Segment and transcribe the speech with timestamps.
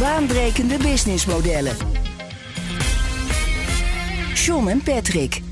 [0.00, 1.72] Baanbrekende businessmodellen.
[4.34, 5.42] John en Patrick.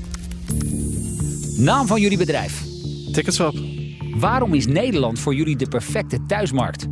[1.57, 2.63] Naam van jullie bedrijf.
[3.11, 3.53] Ticketswap.
[4.15, 6.87] Waarom is Nederland voor jullie de perfecte thuismarkt?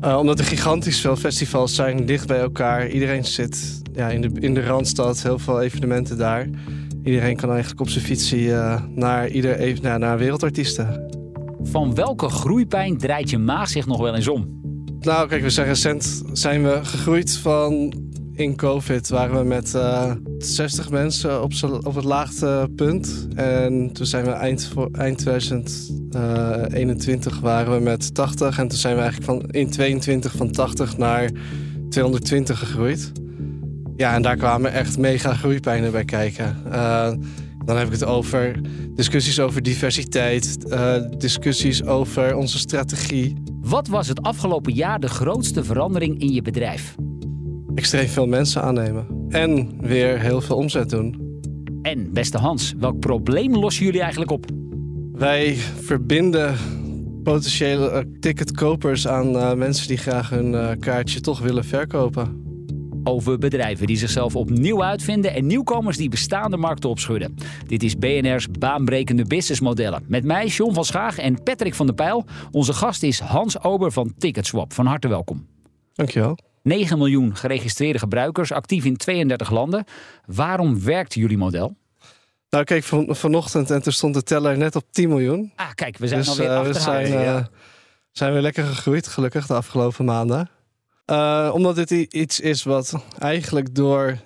[0.00, 2.88] Uh, omdat er gigantisch veel festivals zijn, dicht bij elkaar.
[2.88, 6.48] Iedereen zit ja, in, de, in de Randstad, heel veel evenementen daar.
[7.04, 11.12] Iedereen kan eigenlijk op zijn fietsie uh, naar, ieder, even, nou, naar wereldartiesten.
[11.62, 14.62] Van welke groeipijn draait je maag zich nog wel eens om?
[15.04, 17.92] Nou, kijk, we zijn recent zijn we gegroeid van
[18.32, 23.28] in COVID waren we met uh, 60 mensen op, op het laagste punt.
[23.34, 28.58] En toen zijn we eind, eind 2021 waren we met 80.
[28.58, 31.30] En toen zijn we eigenlijk van, in 22 van 80 naar
[31.88, 33.12] 220 gegroeid.
[33.96, 36.56] Ja, en daar kwamen echt mega groeipijnen bij kijken.
[36.66, 37.12] Uh,
[37.64, 38.60] dan heb ik het over
[38.94, 40.56] discussies over diversiteit,
[41.18, 43.43] discussies over onze strategie.
[43.64, 46.94] Wat was het afgelopen jaar de grootste verandering in je bedrijf?
[47.74, 51.38] Extreem veel mensen aannemen en weer heel veel omzet doen.
[51.82, 54.46] En beste Hans, welk probleem lossen jullie eigenlijk op?
[55.12, 56.56] Wij verbinden
[57.22, 62.43] potentiële ticketkopers aan uh, mensen die graag hun uh, kaartje toch willen verkopen.
[63.04, 67.34] Over bedrijven die zichzelf opnieuw uitvinden en nieuwkomers die bestaande markten opschudden.
[67.66, 70.04] Dit is BNR's baanbrekende businessmodellen.
[70.08, 72.24] Met mij, John van Schaag en Patrick van der Pijl.
[72.50, 74.72] Onze gast is Hans Ober van Ticketswap.
[74.72, 75.46] Van harte welkom.
[75.94, 76.38] Dankjewel.
[76.62, 79.84] 9 miljoen geregistreerde gebruikers, actief in 32 landen.
[80.26, 81.76] Waarom werkt jullie model?
[82.50, 85.52] Nou, kijk, van, vanochtend en toen stond de teller net op 10 miljoen.
[85.56, 87.38] Ah, kijk, we zijn dus, alweer uh, we zijn, ja.
[87.38, 87.44] uh,
[88.10, 90.50] zijn we lekker gegroeid, gelukkig, de afgelopen maanden.
[91.10, 94.18] Uh, omdat dit iets is wat eigenlijk door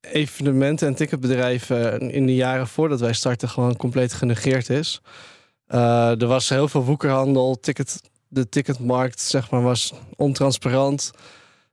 [0.00, 5.00] evenementen en ticketbedrijven in de jaren voordat wij starten gewoon compleet genegeerd is.
[5.68, 11.10] Uh, er was heel veel woekerhandel, ticket, de ticketmarkt zeg maar, was ontransparant.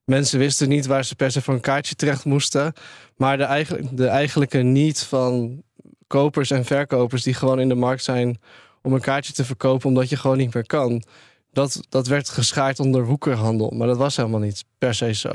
[0.03, 2.73] Mensen wisten niet waar ze per se voor een kaartje terecht moesten.
[3.15, 5.61] Maar de, de eigenlijke niet van
[6.07, 8.39] kopers en verkopers die gewoon in de markt zijn
[8.81, 11.03] om een kaartje te verkopen omdat je gewoon niet meer kan.
[11.57, 13.69] Dat, dat werd geschaard onder woekerhandel.
[13.69, 15.31] Maar dat was helemaal niet per se zo.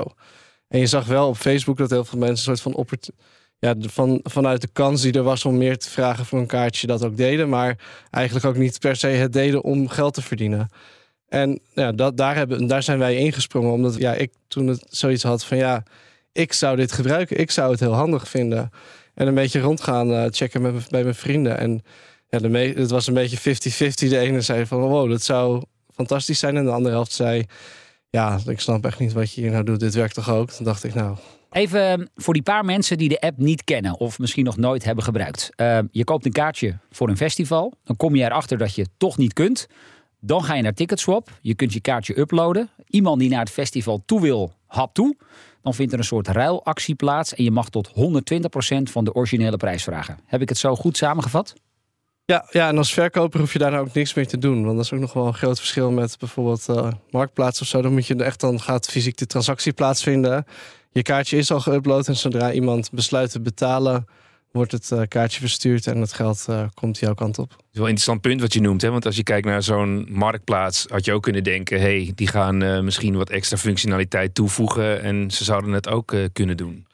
[0.67, 2.99] En je zag wel op Facebook dat heel veel mensen een soort van
[3.59, 6.87] ja, van, vanuit de kans die er was om meer te vragen voor een kaartje
[6.87, 7.49] dat ook deden.
[7.49, 7.77] Maar
[8.09, 10.69] eigenlijk ook niet per se het deden om geld te verdienen.
[11.27, 13.71] En ja, dat, daar, hebben, daar zijn wij ingesprongen.
[13.71, 15.83] Omdat ja, ik toen het zoiets had van ja,
[16.31, 17.39] ik zou dit gebruiken.
[17.39, 18.69] Ik zou het heel handig vinden.
[19.13, 21.57] En een beetje rondgaan uh, checken met, bij mijn vrienden.
[21.57, 21.83] En
[22.29, 24.09] ja, de me, het was een beetje 50-50.
[24.09, 26.57] De ene zei van wow, dat zou fantastisch zijn.
[26.57, 27.45] En de andere helft zei
[28.09, 29.79] ja, ik snap echt niet wat je hier nou doet.
[29.79, 30.51] Dit werkt toch ook?
[30.51, 31.17] Toen dacht ik nou...
[31.51, 35.03] Even voor die paar mensen die de app niet kennen of misschien nog nooit hebben
[35.03, 35.49] gebruikt.
[35.57, 37.73] Uh, je koopt een kaartje voor een festival.
[37.83, 39.67] Dan kom je erachter dat je toch niet kunt.
[40.19, 41.29] Dan ga je naar Ticketswap.
[41.41, 42.69] Je kunt je kaartje uploaden.
[42.87, 45.17] Iemand die naar het festival toe wil, hap toe.
[45.61, 47.33] Dan vindt er een soort ruilactie plaats.
[47.33, 47.91] En je mag tot 120%
[48.83, 50.19] van de originele prijs vragen.
[50.25, 51.53] Heb ik het zo goed samengevat?
[52.25, 54.63] Ja, ja, en als verkoper hoef je daar nou ook niks meer te doen.
[54.63, 57.81] Want dat is ook nog wel een groot verschil met bijvoorbeeld uh, Marktplaats of zo.
[57.81, 60.45] Dan moet je echt dan gaat fysiek de transactie plaatsvinden.
[60.91, 64.07] Je kaartje is al geüpload en zodra iemand besluit te betalen,
[64.51, 67.49] wordt het uh, kaartje verstuurd en het geld uh, komt jouw kant op.
[67.49, 68.81] Dat is wel een interessant punt wat je noemt.
[68.81, 68.89] Hè?
[68.89, 72.83] Want als je kijkt naar zo'n marktplaats, had je ook kunnen denken: hey, die gaan
[72.83, 76.85] misschien wat extra functionaliteit toevoegen en ze zouden het ook kunnen doen.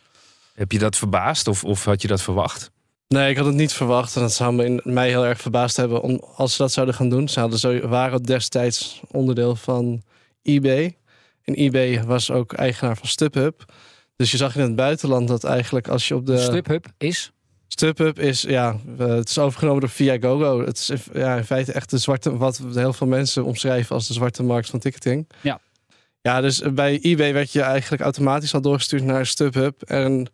[0.53, 2.71] Heb je dat verbaasd of, of had je dat verwacht?
[3.15, 4.15] Nee, ik had het niet verwacht.
[4.15, 7.09] En dat zou me, mij heel erg verbaasd hebben om, als ze dat zouden gaan
[7.09, 7.29] doen.
[7.29, 10.01] Ze hadden zo, waren destijds onderdeel van
[10.41, 10.97] eBay.
[11.43, 13.73] En eBay was ook eigenaar van StubHub.
[14.15, 16.37] Dus je zag in het buitenland dat eigenlijk als je op de...
[16.37, 17.31] StubHub is?
[17.67, 20.65] StubHub is, ja, het is overgenomen door Viagogo.
[20.65, 24.13] Het is ja, in feite echt de zwarte, wat heel veel mensen omschrijven als de
[24.13, 25.27] zwarte markt van ticketing.
[25.41, 25.59] Ja.
[26.21, 29.81] Ja, dus bij eBay werd je eigenlijk automatisch al doorgestuurd naar StubHub.
[29.81, 30.27] En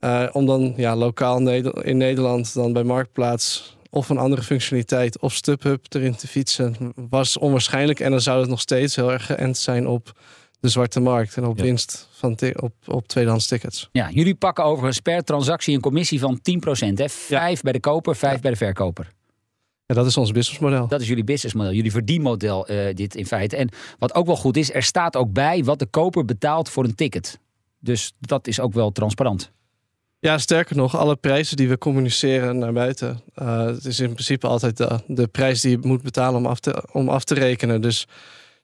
[0.00, 1.48] uh, om dan ja, lokaal
[1.82, 6.76] in Nederland dan bij Marktplaats of een andere functionaliteit of StubHub erin te fietsen,
[7.10, 8.00] was onwaarschijnlijk.
[8.00, 10.12] En dan zou het nog steeds heel erg geënt zijn op
[10.60, 11.62] de zwarte markt en op ja.
[11.62, 13.88] winst van op, op tweedehands tickets.
[13.92, 16.40] Ja, jullie pakken overigens per transactie een commissie van 10%.
[16.94, 17.08] Hè?
[17.08, 17.62] Vijf ja.
[17.62, 18.40] bij de koper, vijf ja.
[18.40, 19.08] bij de verkoper.
[19.86, 20.88] Ja, dat is ons businessmodel.
[20.88, 23.56] Dat is jullie businessmodel, jullie verdienmodel uh, dit in feite.
[23.56, 23.68] En
[23.98, 26.94] wat ook wel goed is, er staat ook bij wat de koper betaalt voor een
[26.94, 27.38] ticket.
[27.78, 29.52] Dus dat is ook wel transparant.
[30.20, 33.20] Ja, sterker nog, alle prijzen die we communiceren naar buiten.
[33.42, 36.60] Uh, het is in principe altijd de, de prijs die je moet betalen om af,
[36.60, 37.80] te, om af te rekenen.
[37.80, 38.06] Dus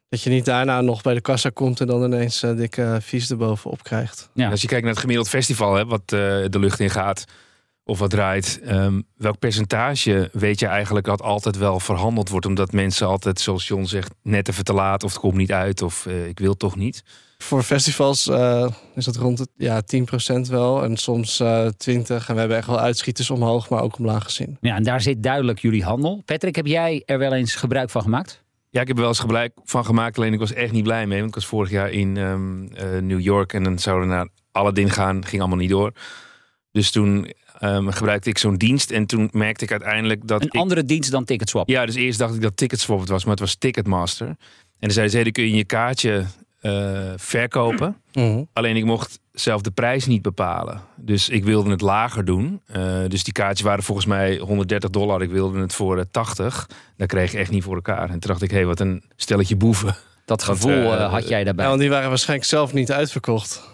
[0.09, 3.31] dat je niet daarna nog bij de kassa komt en dan ineens uh, dikke vies
[3.31, 4.31] erbovenop krijgt.
[4.33, 4.51] Ja.
[4.51, 6.09] Als je kijkt naar het gemiddeld festival, hè, wat uh,
[6.49, 7.25] de lucht in gaat
[7.85, 8.61] of wat draait.
[8.69, 12.47] Um, welk percentage weet je eigenlijk dat altijd wel verhandeld wordt?
[12.47, 15.83] Omdat mensen altijd, zoals John zegt, net even te laat of het komt niet uit
[15.83, 17.03] of ik wil toch niet.
[17.45, 19.83] Voor festivals uh, is dat rond het ja,
[20.37, 20.83] 10% wel.
[20.83, 22.29] En soms uh, 20.
[22.29, 24.57] En we hebben echt wel uitschieters omhoog, maar ook omlaag gezien.
[24.61, 26.23] Ja, en daar zit duidelijk jullie handel.
[26.25, 28.43] Patrick, heb jij er wel eens gebruik van gemaakt?
[28.71, 30.17] Ja, ik heb er wel eens gebruik van gemaakt.
[30.17, 31.17] Alleen ik was echt niet blij mee.
[31.17, 33.53] Want ik was vorig jaar in um, uh, New York.
[33.53, 35.25] En dan zouden we naar Aladdin gaan.
[35.25, 35.93] Ging allemaal niet door.
[36.71, 38.91] Dus toen um, gebruikte ik zo'n dienst.
[38.91, 40.41] En toen merkte ik uiteindelijk dat.
[40.41, 40.55] Een ik...
[40.55, 41.69] andere dienst dan Ticketswap?
[41.69, 43.23] Ja, dus eerst dacht ik dat Ticketswap het was.
[43.23, 44.27] Maar het was Ticketmaster.
[44.27, 44.37] En
[44.79, 46.25] dan zeiden ze, hey, dan kun je je kaartje
[46.67, 47.97] uh, verkopen.
[48.13, 48.43] Mhm.
[48.53, 50.81] Alleen ik mocht zelf de prijs niet bepalen.
[50.97, 52.61] Dus ik wilde het lager doen.
[52.77, 55.23] Uh, dus die kaartjes waren volgens mij 130 dollar.
[55.23, 56.69] Ik wilde het voor uh, 80.
[56.97, 58.11] Dat kreeg ik echt niet voor elkaar.
[58.11, 59.97] En toen dacht ik, hé, hey, wat een stelletje boeven.
[60.25, 61.65] Dat gevoel Want, had jij daarbij.
[61.65, 63.73] Ja, want die waren waarschijnlijk zelf niet uitverkocht.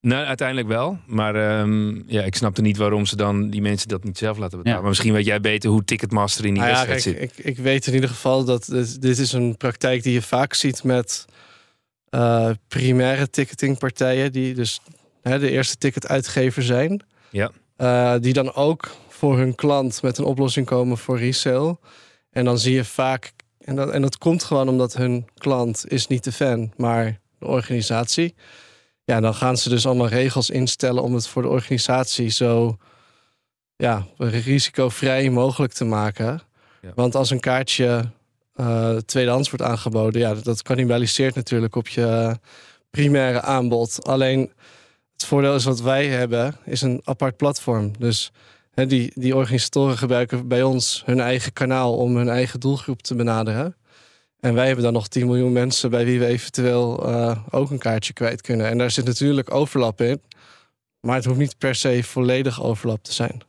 [0.00, 0.98] Nee, uiteindelijk wel.
[1.06, 4.58] Maar um, ja, ik snapte niet waarom ze dan die mensen dat niet zelf laten
[4.58, 4.76] betalen.
[4.76, 4.80] Ja.
[4.80, 7.46] Maar misschien weet jij beter hoe Ticketmaster in die nou wedstrijd ja, kijk, zit.
[7.46, 10.54] Ik, ik weet in ieder geval dat dit, dit is een praktijk die je vaak
[10.54, 11.26] ziet met
[12.10, 14.80] uh, primaire ticketingpartijen, die dus
[15.22, 17.04] hè, de eerste ticketuitgever zijn.
[17.30, 17.50] Ja.
[17.76, 21.78] Uh, die dan ook voor hun klant met een oplossing komen voor resale.
[22.30, 26.06] En dan zie je vaak, en dat, en dat komt gewoon omdat hun klant is
[26.06, 28.34] niet de fan, maar de organisatie.
[29.04, 32.76] Ja, dan gaan ze dus allemaal regels instellen om het voor de organisatie zo
[33.76, 36.40] ja, risicovrij mogelijk te maken.
[36.82, 36.92] Ja.
[36.94, 38.10] Want als een kaartje
[38.60, 42.36] uh, tweedehands wordt aangeboden, ja, dat cannibaliseert natuurlijk op je
[42.90, 44.06] primaire aanbod.
[44.06, 44.52] Alleen
[45.12, 47.92] het voordeel is wat wij hebben, is een apart platform.
[47.98, 48.32] Dus
[48.70, 53.14] hè, die, die organisatoren gebruiken bij ons hun eigen kanaal om hun eigen doelgroep te
[53.14, 53.76] benaderen.
[54.40, 57.78] En wij hebben dan nog 10 miljoen mensen bij wie we eventueel uh, ook een
[57.78, 58.68] kaartje kwijt kunnen.
[58.68, 60.20] En daar zit natuurlijk overlap in.
[61.00, 63.40] Maar het hoeft niet per se volledig overlap te zijn.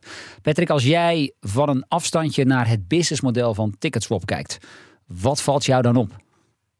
[0.42, 4.58] Patrick, als jij van een afstandje naar het businessmodel van Ticketswap kijkt,
[5.18, 6.10] wat valt jou dan op?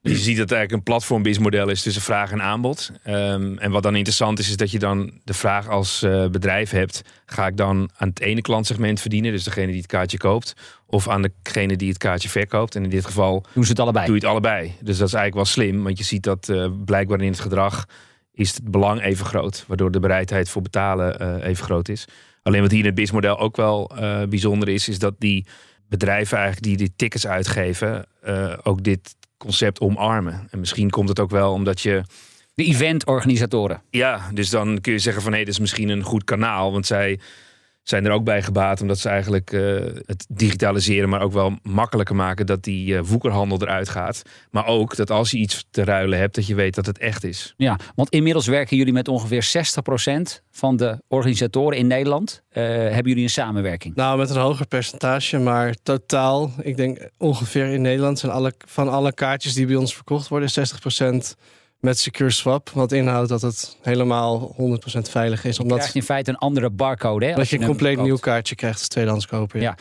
[0.03, 2.91] Je ziet dat het eigenlijk een platform-business-model is tussen vraag en aanbod.
[3.06, 6.71] Um, en wat dan interessant is, is dat je dan de vraag als uh, bedrijf
[6.71, 10.55] hebt: ga ik dan aan het ene klantsegment verdienen, dus degene die het kaartje koopt,
[10.87, 12.75] of aan degene die het kaartje verkoopt?
[12.77, 14.06] En in dit geval doen ze het allebei.
[14.06, 14.75] Doe je het allebei.
[14.81, 17.87] Dus dat is eigenlijk wel slim, want je ziet dat uh, blijkbaar in het gedrag
[18.33, 22.05] is het belang even groot, waardoor de bereidheid voor betalen uh, even groot is.
[22.43, 23.91] Alleen wat hier in het businessmodel ook wel
[24.29, 25.47] bijzonder is, is dat die
[25.88, 30.49] bedrijven eigenlijk die die tickets uitgeven, uh, ook dit concept omarmen.
[30.51, 32.03] En misschien komt het ook wel omdat je.
[32.55, 33.83] De eventorganisatoren.
[33.91, 36.73] Ja, dus dan kun je zeggen van hé, hey, dit is misschien een goed kanaal.
[36.73, 37.19] Want zij
[37.82, 42.17] zijn er ook bij gebaat omdat ze eigenlijk uh, het digitaliseren, maar ook wel makkelijker
[42.17, 44.23] maken dat die uh, woekerhandel eruit gaat.
[44.50, 47.25] Maar ook dat als je iets te ruilen hebt, dat je weet dat het echt
[47.25, 47.55] is.
[47.56, 49.50] Ja, want inmiddels werken jullie met ongeveer
[50.41, 52.43] 60% van de organisatoren in Nederland.
[52.53, 53.94] Uh, hebben jullie een samenwerking?
[53.94, 58.88] Nou, met een hoger percentage, maar totaal, ik denk ongeveer in Nederland zijn alle, van
[58.88, 61.37] alle kaartjes die bij ons verkocht worden, 60%
[61.81, 62.71] met Secure Swap.
[62.71, 64.56] Wat inhoudt dat het helemaal 100%
[65.00, 65.56] veilig is.
[65.56, 67.26] Je omdat krijgt in feite een andere barcode.
[67.26, 69.61] Hè, dat je een compleet nieuw kaartje krijgt als tweedehands koper.
[69.61, 69.76] Ja.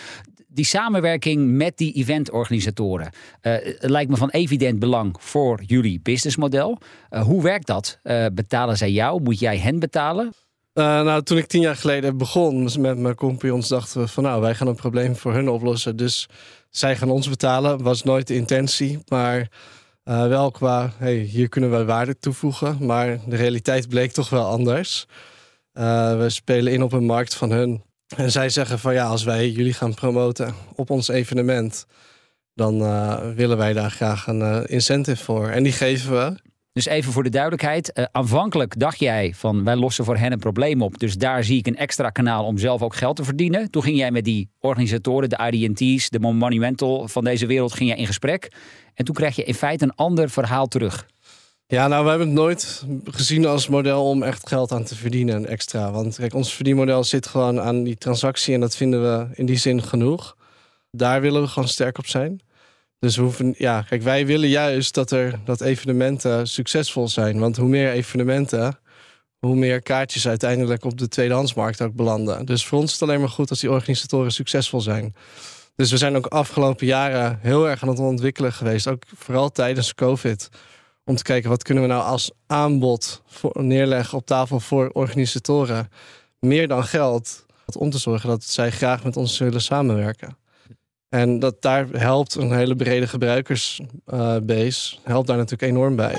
[0.48, 6.78] Die samenwerking met die eventorganisatoren uh, lijkt me van evident belang voor jullie businessmodel.
[7.10, 8.00] Uh, hoe werkt dat?
[8.04, 9.22] Uh, betalen zij jou?
[9.22, 10.34] Moet jij hen betalen?
[10.74, 14.42] Uh, nou, toen ik tien jaar geleden begon met mijn compagnons, dachten we van nou,
[14.42, 15.96] wij gaan een probleem voor hun oplossen.
[15.96, 16.30] Dus
[16.70, 17.84] zij gaan ons betalen.
[17.84, 19.50] Was nooit de intentie, maar
[20.10, 22.86] uh, wel qua, hey, hier kunnen wij waarde toevoegen.
[22.86, 25.08] Maar de realiteit bleek toch wel anders.
[25.74, 27.84] Uh, we spelen in op een markt van hun.
[28.16, 31.86] En zij zeggen van ja, als wij jullie gaan promoten op ons evenement,
[32.54, 35.50] dan uh, willen wij daar graag een incentive voor.
[35.50, 36.49] En die geven we.
[36.74, 37.92] Dus even voor de duidelijkheid.
[37.94, 41.00] Uh, aanvankelijk dacht jij van wij lossen voor hen een probleem op.
[41.00, 43.72] Dus daar zie ik een extra kanaal om zelf ook geld te verdienen.
[43.72, 47.98] Toen ging jij met die organisatoren, de IDNT's, de Monumental van deze wereld, ging jij
[47.98, 48.52] in gesprek.
[48.94, 51.08] En toen krijg je in feite een ander verhaal terug.
[51.68, 55.46] Ja, nou, we hebben het nooit gezien als model om echt geld aan te verdienen
[55.46, 55.92] extra.
[55.92, 59.58] Want kijk, ons verdienmodel zit gewoon aan die transactie en dat vinden we in die
[59.58, 60.36] zin genoeg.
[60.92, 62.42] Daar willen we gewoon sterk op zijn.
[63.00, 67.40] Dus we hoeven, ja, kijk, wij willen juist dat er dat evenementen succesvol zijn.
[67.40, 68.80] Want hoe meer evenementen,
[69.40, 72.46] hoe meer kaartjes uiteindelijk op de tweedehandsmarkt ook belanden.
[72.46, 75.16] Dus voor ons is het alleen maar goed als die organisatoren succesvol zijn.
[75.76, 78.88] Dus we zijn ook afgelopen jaren heel erg aan het ontwikkelen geweest.
[78.88, 80.50] Ook vooral tijdens COVID.
[81.06, 83.22] Om te kijken wat kunnen we nou als aanbod
[83.54, 85.90] neerleggen op tafel voor organisatoren.
[86.40, 87.46] Meer dan geld.
[87.78, 90.38] Om te zorgen dat zij graag met ons willen samenwerken.
[91.10, 94.98] En dat daar helpt een hele brede gebruikersbase.
[95.04, 96.16] helpt daar natuurlijk enorm bij.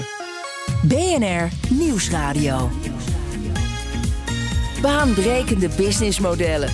[0.82, 2.70] BNR Nieuwsradio.
[4.82, 6.70] Baanbrekende businessmodellen.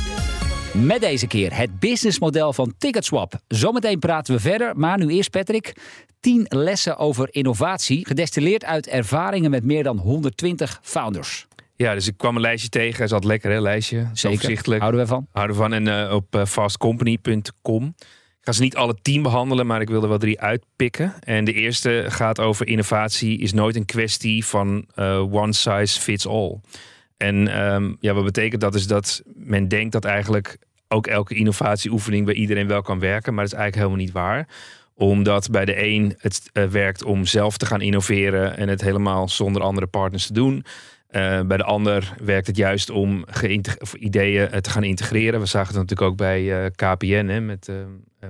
[0.72, 3.34] Met deze keer het businessmodel van Ticketswap.
[3.48, 5.74] Zometeen praten we verder, maar nu eerst Patrick.
[6.20, 11.46] 10 lessen over innovatie, gedestilleerd uit ervaringen met meer dan 120 founders.
[11.76, 12.96] Ja, dus ik kwam een lijstje tegen.
[12.96, 14.08] Hij zat lekker, hè, lijstje.
[14.12, 14.80] Zeker, Overzichtelijk.
[14.80, 15.26] houden we van.
[15.32, 15.72] Houden we van.
[15.72, 17.94] En eh, op uh, fastcompany.com.
[18.40, 21.14] Ik ga ze niet alle tien behandelen, maar ik wil er wel drie uitpikken.
[21.20, 26.26] En de eerste gaat over innovatie is nooit een kwestie van uh, one size fits
[26.26, 26.60] all.
[27.16, 32.24] En ehm, ja, wat betekent dat is dat men denkt dat eigenlijk ook elke innovatieoefening
[32.24, 33.34] bij iedereen wel kan werken.
[33.34, 34.48] Maar dat is eigenlijk helemaal niet waar
[34.96, 39.28] omdat bij de een het uh, werkt om zelf te gaan innoveren en het helemaal
[39.28, 40.64] zonder andere partners te doen.
[41.10, 43.24] Uh, bij de ander werkt het juist om
[43.98, 45.40] ideeën te gaan integreren.
[45.40, 47.70] We zagen het natuurlijk ook bij uh, KPN hè, met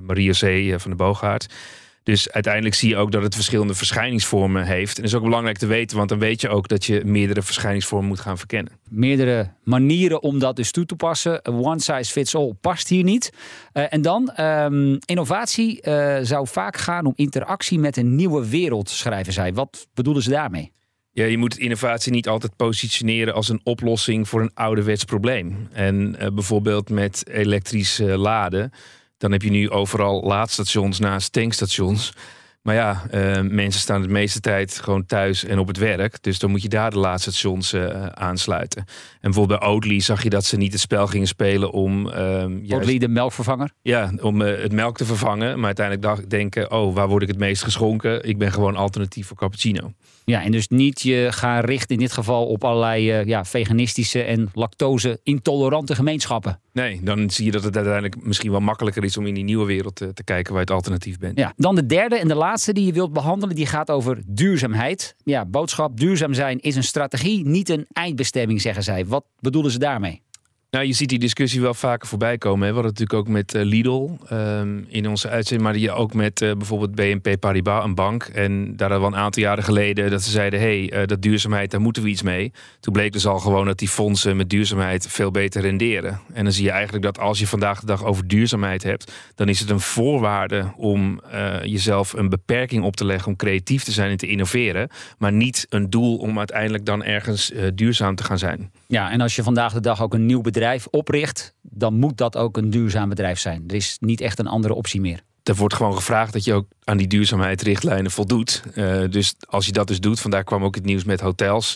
[0.01, 0.75] Marie C.
[0.81, 1.55] van de Boogaard.
[2.03, 4.97] Dus uiteindelijk zie je ook dat het verschillende verschijningsvormen heeft.
[4.97, 7.43] En dat is ook belangrijk te weten, want dan weet je ook dat je meerdere
[7.43, 8.73] verschijningsvormen moet gaan verkennen.
[8.89, 11.47] Meerdere manieren om dat dus toe te passen.
[11.47, 13.33] One size fits all past hier niet.
[13.73, 15.81] En dan, um, innovatie
[16.23, 19.55] zou vaak gaan om interactie met een nieuwe wereld, schrijven zij.
[19.55, 20.73] Wat bedoelen ze daarmee?
[21.17, 25.69] Ja, je moet innovatie niet altijd positioneren als een oplossing voor een ouderwets probleem.
[25.73, 28.73] En uh, bijvoorbeeld met elektrisch laden
[29.19, 32.13] dan heb je nu overal laadstations naast tankstations.
[32.63, 36.23] Maar ja, uh, mensen staan de meeste tijd gewoon thuis en op het werk.
[36.23, 38.85] Dus dan moet je daar de laadstations uh, aansluiten.
[38.87, 38.87] En
[39.21, 42.07] bijvoorbeeld bij Oatly zag je dat ze niet het spel gingen spelen om...
[42.07, 43.71] Uh, Oatly, de melkvervanger?
[43.83, 45.57] Ja, om uh, het melk te vervangen.
[45.57, 48.25] Maar uiteindelijk dacht, denken, oh, waar word ik het meest geschonken?
[48.25, 49.93] Ik ben gewoon alternatief voor cappuccino.
[50.31, 54.23] Ja, en dus niet je gaan richten in dit geval op allerlei uh, ja, veganistische
[54.23, 56.61] en lactose-intolerante gemeenschappen.
[56.73, 59.67] Nee, dan zie je dat het uiteindelijk misschien wel makkelijker is om in die nieuwe
[59.67, 61.39] wereld te, te kijken waar je het alternatief bent.
[61.39, 65.17] Ja, dan de derde en de laatste die je wilt behandelen, die gaat over duurzaamheid.
[65.25, 69.07] Ja, boodschap, duurzaam zijn is een strategie, niet een eindbestemming, zeggen zij.
[69.07, 70.23] Wat bedoelen ze daarmee?
[70.77, 72.67] Nou, je ziet die discussie wel vaker voorbij komen.
[72.67, 72.75] Hè.
[72.75, 76.41] We hadden natuurlijk ook met uh, Lidl um, in onze uitzending, maar die ook met
[76.41, 78.23] uh, bijvoorbeeld BNP Paribas, een bank.
[78.23, 81.81] En daar hadden een aantal jaren geleden dat ze zeiden: hey, uh, dat duurzaamheid, daar
[81.81, 82.53] moeten we iets mee.
[82.81, 86.21] Toen bleek dus al gewoon dat die fondsen met duurzaamheid veel beter renderen.
[86.33, 89.49] En dan zie je eigenlijk dat als je vandaag de dag over duurzaamheid hebt, dan
[89.49, 91.21] is het een voorwaarde om
[91.63, 95.67] jezelf een beperking op te leggen om creatief te zijn en te innoveren, maar niet
[95.69, 98.71] een doel om uiteindelijk dan ergens duurzaam te gaan zijn.
[98.87, 102.37] Ja, en als je vandaag de dag ook een nieuw bedrijf opricht, dan moet dat
[102.37, 103.65] ook een duurzaam bedrijf zijn.
[103.67, 105.21] Er is niet echt een andere optie meer.
[105.43, 108.63] Er wordt gewoon gevraagd dat je ook aan die duurzaamheidsrichtlijnen voldoet.
[108.75, 111.75] Uh, dus als je dat dus doet, vandaar kwam ook het nieuws met hotels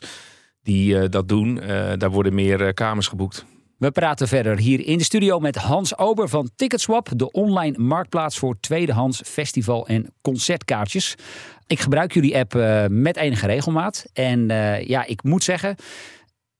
[0.62, 1.56] die uh, dat doen.
[1.56, 3.44] Uh, daar worden meer kamers geboekt.
[3.76, 8.38] We praten verder hier in de studio met Hans Ober van Ticketswap, de online marktplaats
[8.38, 11.14] voor tweedehands festival- en concertkaartjes.
[11.66, 12.54] Ik gebruik jullie app
[12.90, 14.04] met enige regelmaat.
[14.12, 14.46] En
[14.86, 15.76] ja, ik moet zeggen,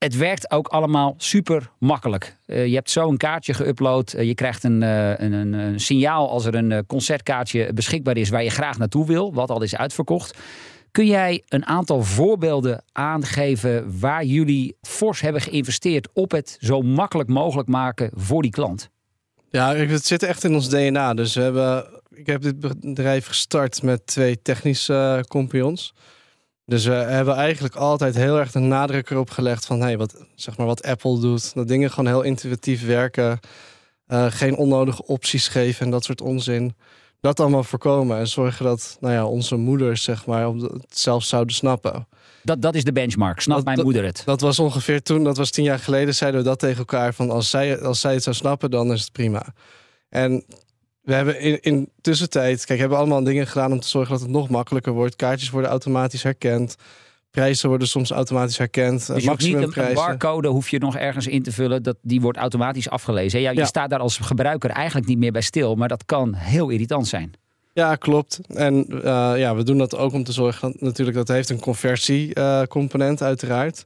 [0.04, 2.37] het werkt ook allemaal super makkelijk.
[2.47, 4.16] Uh, je hebt zo een kaartje geüpload.
[4.16, 8.28] Uh, je krijgt een, uh, een, een, een, signaal als er een concertkaartje beschikbaar is
[8.28, 10.38] waar je graag naartoe wil, wat al is uitverkocht.
[10.90, 17.28] Kun jij een aantal voorbeelden aangeven waar jullie fors hebben geïnvesteerd op het zo makkelijk
[17.28, 18.90] mogelijk maken voor die klant?
[19.50, 21.14] Ja, het zit echt in ons DNA.
[21.14, 25.95] Dus we hebben, ik heb dit bedrijf gestart met twee technische compagnons.
[26.71, 30.57] Dus we hebben eigenlijk altijd heel erg de nadruk erop gelegd van hey, wat, zeg
[30.57, 31.55] maar wat Apple doet.
[31.55, 33.39] Dat dingen gewoon heel intuïtief werken.
[34.09, 36.75] Uh, geen onnodige opties geven en dat soort onzin.
[37.21, 41.55] Dat allemaal voorkomen en zorgen dat nou ja, onze moeders zeg maar, het zelf zouden
[41.55, 42.07] snappen.
[42.43, 43.41] Dat, dat is de benchmark.
[43.41, 44.23] Snapt mijn moeder het?
[44.25, 47.15] Dat was ongeveer toen, dat was tien jaar geleden, zeiden we dat tegen elkaar.
[47.15, 49.55] Van als zij, als zij het zou snappen, dan is het prima.
[50.09, 50.45] En
[51.11, 54.31] we hebben in, in tussentijd, kijk, hebben allemaal dingen gedaan om te zorgen dat het
[54.31, 55.17] nog makkelijker wordt.
[55.17, 56.76] Kaartjes worden automatisch herkend.
[57.31, 59.07] Prijzen worden soms automatisch herkend.
[59.07, 61.83] Dus je niet een, een, barcode hoef je nog ergens in te vullen.
[61.83, 63.40] Dat, die wordt automatisch afgelezen.
[63.40, 63.64] Ja, je ja.
[63.64, 65.75] staat daar als gebruiker eigenlijk niet meer bij stil.
[65.75, 67.33] Maar dat kan heel irritant zijn.
[67.73, 68.40] Ja, klopt.
[68.49, 69.02] En uh,
[69.37, 73.26] ja, we doen dat ook om te zorgen dat natuurlijk dat heeft een conversiecomponent uh,
[73.26, 73.85] uiteraard.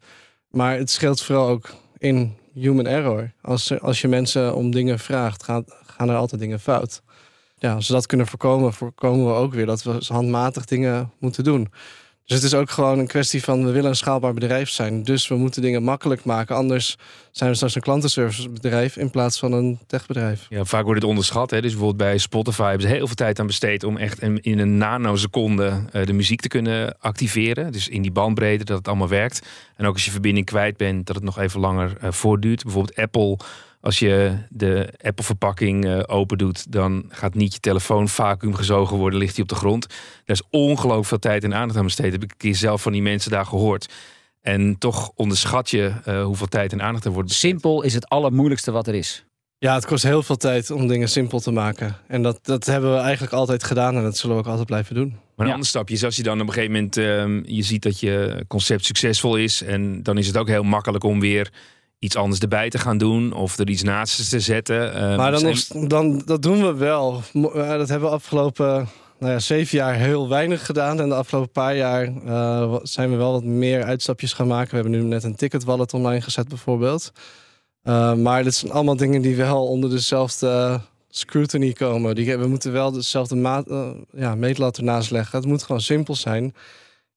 [0.51, 3.33] Maar het scheelt vooral ook in human error.
[3.43, 7.03] Als, als je mensen om dingen vraagt, gaan, gaan er altijd dingen fout
[7.65, 11.45] ja, als we dat kunnen voorkomen, voorkomen we ook weer dat we handmatig dingen moeten
[11.45, 11.69] doen.
[12.27, 15.03] Dus het is ook gewoon een kwestie van we willen een schaalbaar bedrijf zijn.
[15.03, 16.57] Dus we moeten dingen makkelijk maken.
[16.57, 16.97] Anders
[17.31, 20.47] zijn we straks een klantenservicebedrijf in plaats van een techbedrijf.
[20.49, 21.51] Ja, vaak wordt het onderschat.
[21.51, 21.61] Hè?
[21.61, 24.77] Dus bijvoorbeeld bij Spotify hebben ze heel veel tijd aan besteed om echt in een
[24.77, 27.73] nanoseconde eh, de muziek te kunnen activeren.
[27.73, 29.47] Dus in die bandbreedte dat het allemaal werkt.
[29.77, 32.63] En ook als je verbinding kwijt bent, dat het nog even langer eh, voortduurt.
[32.63, 33.37] Bijvoorbeeld Apple.
[33.85, 39.19] Als je de Apple-verpakking eh, open doet, dan gaat niet je telefoon vacuüm gezogen worden,
[39.19, 39.87] ligt hij op de grond.
[40.25, 42.13] Daar is ongelooflijk veel tijd en aandacht aan besteed.
[42.13, 43.93] Heb ik een keer zelf van die mensen daar gehoord.
[44.41, 47.51] En toch onderschat je eh, hoeveel tijd en aandacht er wordt besteed.
[47.51, 49.25] Simpel is het allermoeilijkste wat er is.
[49.59, 51.97] Ja, het kost heel veel tijd om dingen simpel te maken.
[52.09, 54.95] En dat, dat hebben we eigenlijk altijd gedaan en dat zullen we ook altijd blijven
[54.95, 55.09] doen.
[55.09, 55.53] Maar een Ja.
[55.53, 58.45] ander stapje is als je dan op een gegeven moment ehm, je ziet dat je
[58.49, 59.63] concept succesvol is.
[59.63, 61.53] En dan is het ook heel makkelijk om weer
[62.05, 63.33] iets anders erbij te gaan doen.
[63.33, 64.95] Of er iets naast te zetten.
[64.95, 67.23] Ehm, Maar dan, zijn- nog, dan dat doen we wel.
[67.33, 71.01] Eh, Dat hebben we afgelopen nou ja, zeven jaar heel weinig gedaan.
[71.01, 74.71] En de afgelopen paar jaar eh, zijn we wel wat meer uitstapjes gaan maken.
[74.71, 77.13] We hebben nu net een ticket wallet online gezet bijvoorbeeld.
[77.83, 80.81] Eh, maar dit zijn allemaal dingen die wel onder dezelfde
[81.11, 82.15] scrutiny komen.
[82.15, 85.39] Die, we moeten wel dezelfde maat, eh, ja, meetlat ernaast leggen.
[85.39, 86.55] Het moet gewoon simpel zijn.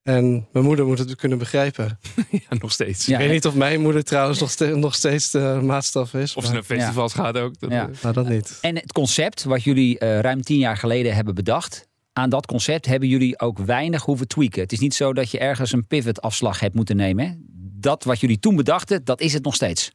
[0.07, 1.99] En mijn moeder moet het kunnen begrijpen.
[2.31, 3.05] ja, nog steeds.
[3.05, 6.35] Ja, Ik weet niet of mijn moeder trouwens nog, ste- nog steeds de maatstaf is.
[6.35, 7.59] Of ze maar- naar festivals gaat ook.
[7.59, 7.89] Dat, Ja.
[7.89, 8.57] eh, nou, dat niet.
[8.61, 11.87] En het concept wat jullie eh, ruim tien jaar geleden hebben bedacht.
[12.13, 14.61] Aan dat concept hebben jullie ook weinig hoeven tweaken.
[14.61, 17.25] Het is niet zo dat je ergens een pivot afslag hebt moeten nemen.
[17.25, 17.31] Hè?
[17.79, 19.91] Dat wat jullie toen bedachten, dat is het nog steeds.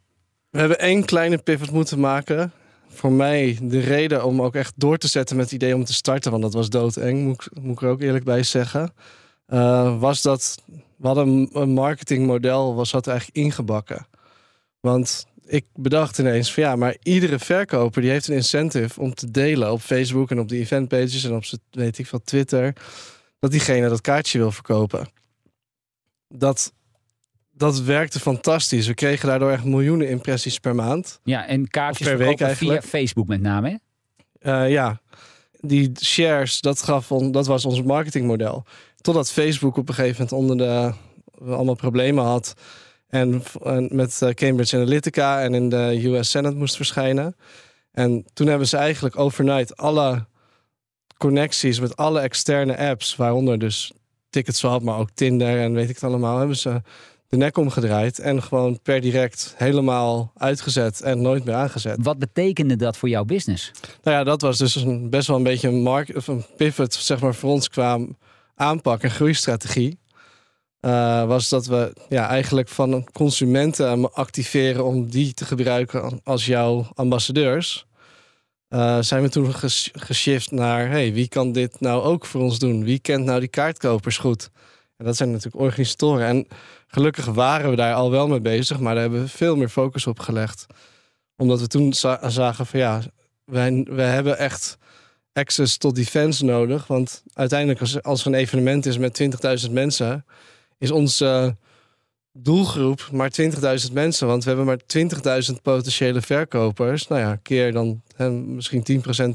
[0.51, 2.53] We hebben één kleine pivot moeten maken.
[2.89, 5.93] Voor mij de reden om ook echt door te zetten met het idee om te
[5.95, 8.93] starten, want dat was doodeng, moet ik, moet ik er ook eerlijk bij zeggen.
[9.47, 10.63] Eh, was dat
[11.03, 14.07] hadden een, een marketingmodel, was dat eigenlijk ingebakken.
[14.81, 19.31] Want ik bedacht ineens van ja, maar iedere verkoper die heeft een incentive om te
[19.31, 22.77] delen op Facebook en op de eventpages en op zijn, weet ik veel, Twitter,
[23.39, 25.09] dat diegene dat kaartje wil verkopen.
[26.29, 26.73] Dat,
[27.51, 28.87] dat werkte fantastisch.
[28.87, 31.21] We kregen daardoor echt miljoenen impressies per maand.
[31.25, 32.85] Ja, en kaartjes per week verkopen via eigenlijk.
[32.85, 33.81] Facebook met name.
[34.39, 34.65] Hè?
[34.65, 35.01] Eh, ja,
[35.61, 38.65] die shares, dat, gaf on, dat was ons marketingmodel.
[39.03, 40.93] Totdat Facebook op een gegeven moment onder de
[41.53, 42.55] allemaal problemen had.
[43.09, 47.37] En, en met eh, Cambridge Analytica en in de US Senate moest verschijnen.
[47.93, 50.27] En toen hebben ze eigenlijk overnight alle
[51.19, 53.93] connecties met alle externe apps, waaronder dus
[54.31, 56.83] Ticketswap, maar ook Tinder en weet ik het allemaal, hebben ze
[57.29, 61.97] de nek omgedraaid en gewoon per direct helemaal uitgezet en nooit meer aangezet.
[62.01, 63.71] Wat betekende dat voor jouw business?
[64.03, 66.95] Nou ja, dat was dus een, best wel een beetje een, mark, of een pivot
[66.95, 67.99] zeg maar, voor ons qua
[68.63, 69.99] aanpak en groeistrategie.
[70.81, 76.87] Eh, was dat we ja, eigenlijk van consumenten activeren om die te gebruiken als jouw
[76.95, 77.87] ambassadeurs.
[78.69, 82.59] Eh, zijn we toen ges- geshift naar hey, wie kan dit nou ook voor ons
[82.59, 82.85] doen?
[82.85, 84.51] Wie kent nou die kaartkopers goed?
[84.97, 86.27] En dat zijn natuurlijk organisatoren.
[86.27, 86.47] En
[86.87, 90.07] gelukkig waren we daar al wel mee bezig, maar daar hebben we veel meer focus
[90.07, 90.67] op gelegd.
[91.37, 93.01] Omdat we toen za- zagen van ja,
[93.45, 94.79] wij, wij hebben echt
[95.33, 96.87] access tot defense nodig.
[96.87, 99.23] Want uiteindelijk, als, als er een evenement is met
[99.67, 100.25] 20.000 mensen,
[100.79, 101.57] is onze
[102.33, 104.27] doelgroep maar 20.000 mensen.
[104.27, 104.81] Want we hebben maar
[105.53, 107.09] 20.000 potentiële verkopers.
[107.09, 109.31] Nou ja, keer dan hè, misschien 10%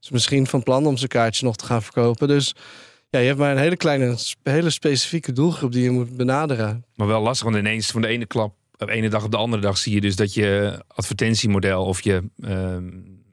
[0.00, 2.28] is misschien van plan om zijn kaartje nog te gaan verkopen.
[2.28, 2.54] Dus
[3.10, 6.84] ja, je hebt maar een hele kleine, hele specifieke doelgroep die je moet benaderen.
[6.94, 9.36] Maar wel lastig, want ineens van de ene klap, op de ene dag op de
[9.36, 12.88] andere dag zie je dus dat je advertentiemodel of je, ehm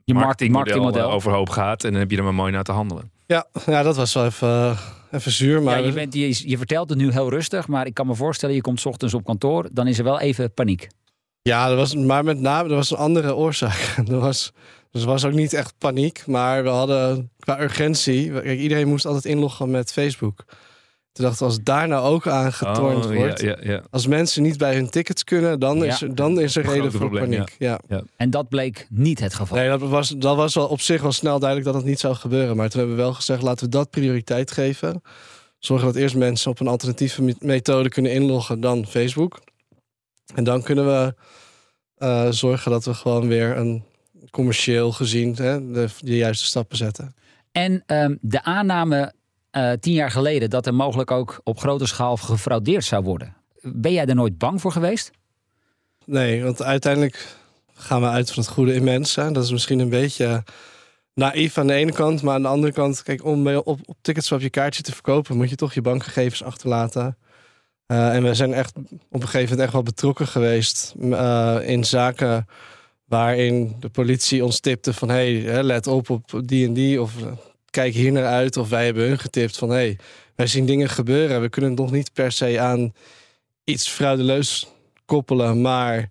[0.08, 1.08] Je marketingmodel, marketingmodel.
[1.08, 1.84] eh, overhoop gaat.
[1.84, 3.10] En dan heb je er maar mooi naar te handelen.
[3.26, 4.78] Ja, ja dat was wel even, eh,
[5.10, 5.62] even zuur.
[5.62, 8.14] Maar ja, je, bent, je, je vertelt het nu heel rustig, maar ik kan me
[8.14, 10.88] voorstellen, je komt 's ochtends op kantoor, dan is er wel even paniek.
[11.42, 13.94] Ja, er was, maar met name er was een andere oorzaak.
[14.08, 14.52] Er was,
[14.90, 18.32] dus was ook niet echt paniek, maar we hadden qua urgentie.
[18.32, 20.44] Kijk, iedereen moest altijd inloggen met Facebook.
[21.18, 23.40] Toen we, als daar nou ook aan getornd Oh, wordt.
[23.40, 23.82] Ja, ja, ja.
[23.90, 26.06] Als mensen niet bij hun tickets kunnen, dan, is, Ja.
[26.06, 27.56] er, dan is er Grote reden voor probleem, paniek.
[27.58, 27.80] Ja.
[28.16, 29.56] En dat bleek niet het geval.
[29.58, 32.14] Nee, dat was, dat was wel op zich wel snel duidelijk dat het niet zou
[32.14, 32.56] gebeuren.
[32.56, 35.02] Maar toen hebben we wel gezegd, laten we dat prioriteit geven.
[35.58, 39.40] Zorgen dat eerst mensen op een alternatieve me- methode kunnen inloggen dan Facebook.
[40.34, 41.14] En dan kunnen we
[41.96, 43.84] eh, zorgen dat we gewoon weer een
[44.30, 47.14] commercieel gezien hè, de, de juiste stappen zetten.
[47.52, 49.12] En ehm, de aanname
[49.58, 53.36] eh, tien jaar geleden dat er mogelijk ook op grote schaal gefraudeerd zou worden.
[53.60, 55.10] Ben jij er nooit bang voor geweest?
[56.04, 57.36] Nee, want uiteindelijk
[57.74, 59.32] gaan we uit van het goede in mensen.
[59.32, 60.44] Dat is misschien een beetje
[61.14, 62.22] naïef aan de ene kant.
[62.22, 63.96] Maar aan de andere kant, kijk, om op, op
[64.40, 65.36] je kaartje te verkopen...
[65.36, 67.18] moet je toch je bankgegevens achterlaten.
[67.86, 70.94] Eh, en we zijn echt op een gegeven moment echt wel betrokken geweest...
[71.10, 72.46] eh, in zaken
[73.04, 75.08] waarin de politie ons tipte van...
[75.08, 77.14] hey, let op op die en die of...
[77.68, 78.56] eh, kijken hier naar uit.
[78.56, 79.98] Of wij hebben hun getipt van hé, hey,
[80.34, 81.40] wij zien dingen gebeuren.
[81.40, 82.92] We kunnen het nog niet per se aan
[83.64, 84.68] iets fraudeleus
[85.04, 85.60] koppelen.
[85.60, 86.10] Maar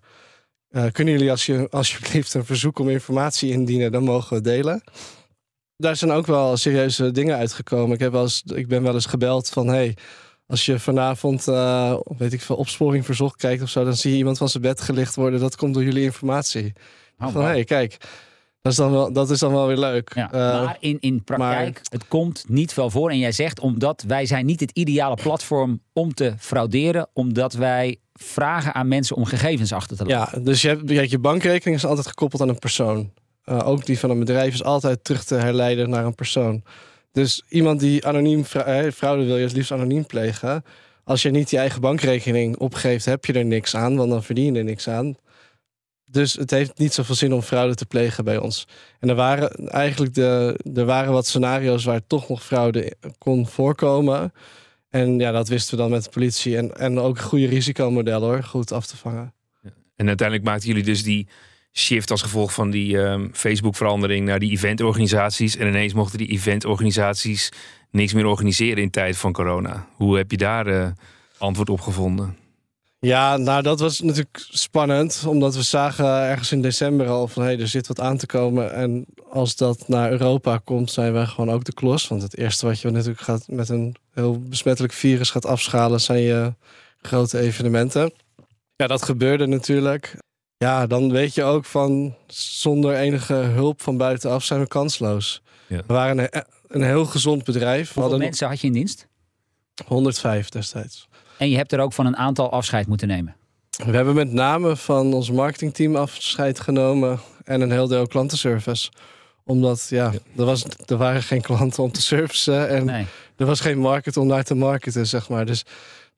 [0.70, 4.82] uh, kunnen jullie als je, alsjeblieft een verzoek om informatie indienen, dan mogen we delen.
[5.76, 7.94] Daar zijn ook wel serieuze dingen uitgekomen.
[7.94, 9.96] Ik, heb wel eens, ik ben wel eens gebeld van hey,
[10.46, 14.16] als je vanavond, uh, weet ik veel, opsporing verzocht kijkt of zo, dan zie je
[14.16, 15.40] iemand van zijn bed gelicht worden.
[15.40, 16.72] Dat komt door jullie informatie.
[17.18, 17.96] Oh, van hé, hey, kijk,
[18.76, 20.12] dat is, dan wel, dat is dan wel weer leuk.
[20.14, 23.10] Ja, uh, maar in, in praktijk, maar, het komt niet veel voor.
[23.10, 27.08] En jij zegt, omdat wij zijn niet het ideale platform om te frauderen.
[27.12, 30.38] Omdat wij vragen aan mensen om gegevens achter te laten.
[30.38, 33.12] Ja, dus je, hebt, je bankrekening is altijd gekoppeld aan een persoon.
[33.44, 36.62] Uh, ook die van een bedrijf is altijd terug te herleiden naar een persoon.
[37.12, 40.64] Dus iemand die anoniem fraude wil je het liefst anoniem plegen.
[41.04, 44.52] Als je niet je eigen bankrekening opgeeft, heb je er niks aan, want dan verdien
[44.52, 45.16] je er niks aan.
[46.10, 48.66] Dus het heeft niet zoveel zin om fraude te plegen bij ons.
[49.00, 54.32] En er waren eigenlijk de, er waren wat scenario's waar toch nog fraude kon voorkomen.
[54.90, 56.56] En ja, dat wisten we dan met de politie.
[56.56, 59.34] En, en ook een goede risicomodel hoor, goed af te vangen.
[59.96, 61.28] En uiteindelijk maakten jullie dus die
[61.72, 65.56] shift als gevolg van die um, Facebook-verandering naar die eventorganisaties.
[65.56, 67.52] En ineens mochten die eventorganisaties
[67.90, 69.86] niks meer organiseren in tijd van corona.
[69.94, 70.88] Hoe heb je daar uh,
[71.38, 72.36] antwoord op gevonden?
[73.00, 77.48] Ja, nou dat was natuurlijk spannend, omdat we zagen ergens in december al van hé,
[77.48, 78.72] hey, er zit wat aan te komen.
[78.72, 82.08] En als dat naar Europa komt, zijn wij gewoon ook de klos.
[82.08, 86.20] Want het eerste wat je natuurlijk gaat met een heel besmettelijk virus gaat afschalen, zijn
[86.20, 86.54] je
[87.00, 88.12] grote evenementen.
[88.76, 90.16] Ja, dat gebeurde natuurlijk.
[90.56, 95.42] Ja, dan weet je ook van zonder enige hulp van buitenaf zijn we kansloos.
[95.66, 95.76] Ja.
[95.86, 97.92] We waren een, een heel gezond bedrijf.
[97.92, 99.06] Hoeveel mensen had je in dienst?
[99.86, 101.07] 105 destijds.
[101.38, 103.36] En je hebt er ook van een aantal afscheid moeten nemen.
[103.84, 108.90] We hebben met name van ons marketingteam afscheid genomen en een heel deel klantenservice.
[109.44, 112.88] Omdat ja, Er, was, er waren geen klanten om te servicen en
[113.36, 115.46] er was geen market om naar te marketen, zeg maar.
[115.46, 115.64] Dus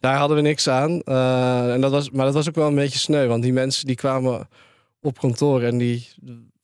[0.00, 1.02] daar hadden we niks aan.
[1.04, 3.86] Uh, en dat was, maar dat was ook wel een beetje sneu, want die mensen
[3.86, 4.48] die kwamen
[5.00, 6.08] op kantoor en die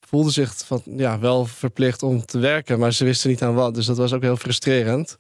[0.01, 3.75] voelden zich van, ja, wel verplicht om te werken, maar ze wisten niet aan wat.
[3.75, 5.19] Dus dat was ook heel frustrerend.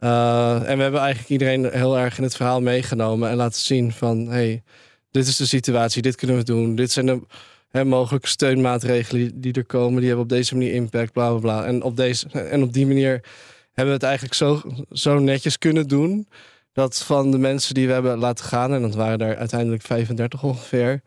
[0.00, 3.92] Uh, en we hebben eigenlijk iedereen heel erg in het verhaal meegenomen en laten zien
[3.92, 4.62] van hey,
[5.10, 6.74] dit is de situatie, dit kunnen we doen.
[6.74, 7.20] Dit zijn de
[7.68, 11.64] hè, mogelijke steunmaatregelen die er komen, die hebben op deze manier impact, bla bla bla.
[11.64, 13.24] En op, deze, en op die manier
[13.72, 16.28] hebben we het eigenlijk zo, zo netjes kunnen doen.
[16.72, 20.42] Dat van de mensen die we hebben laten gaan, en dat waren er uiteindelijk 35
[20.42, 21.02] ongeveer,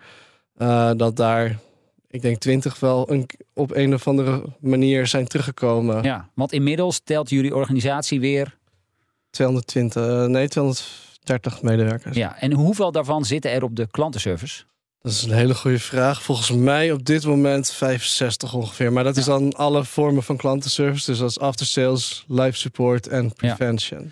[0.57, 1.59] uh, dat daar
[2.11, 6.03] ik denk 20 wel een, op een of andere manier zijn teruggekomen.
[6.03, 8.57] Ja, want inmiddels telt jullie organisatie weer
[9.29, 12.15] 220, eh, nee, 230 medewerkers.
[12.15, 14.63] Ja, en hoeveel daarvan zitten er op de klantenservice?
[15.01, 16.23] Dat is een hele goede vraag.
[16.23, 18.93] Volgens mij op dit moment 65 ongeveer.
[18.93, 21.11] Maar dat is dan alle vormen van klantenservice.
[21.11, 24.11] Dus als after sales, live support en prevention.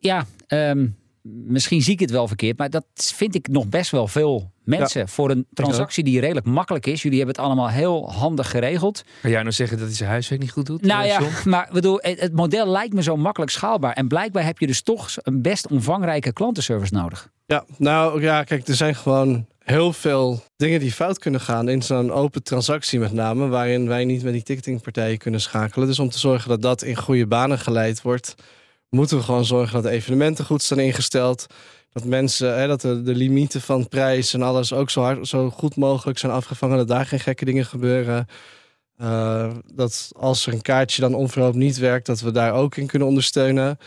[0.00, 0.96] Ja, ja um,
[1.30, 5.08] misschien zie ik het wel verkeerd, maar dat vind ik nog best wel veel mensen
[5.08, 7.02] voor een transactie die redelijk makkelijk is.
[7.02, 9.04] Jullie hebben het allemaal heel handig geregeld.
[9.20, 10.82] Kan jij nou zeggen dat hij zijn huiswerk niet goed doet?
[10.82, 13.92] Nou ja, maar bedoel, het model lijkt me zo makkelijk schaalbaar.
[13.92, 17.30] En blijkbaar heb je dus toch een best omvangrijke klantenservice nodig.
[17.46, 21.82] Ja, nou ja, kijk, er zijn gewoon heel veel dingen die fout kunnen gaan in
[21.82, 25.86] zo'n open transactie met name, waarin wij niet met die ticketingpartijen kunnen schakelen.
[25.86, 28.34] Dus om te zorgen dat dat in goede banen geleid wordt,
[28.90, 31.46] moeten we gewoon zorgen dat evenementen goed staan ingesteld.
[31.92, 35.50] Dat mensen, hè, dat de, de limieten van prijs en alles ook zo, hard, zo
[35.50, 36.76] goed mogelijk zijn afgevangen.
[36.76, 38.26] Dat daar geen gekke dingen gebeuren.
[39.00, 42.86] Uh, dat als er een kaartje dan onverhoopt niet werkt, dat we daar ook in
[42.86, 43.78] kunnen ondersteunen.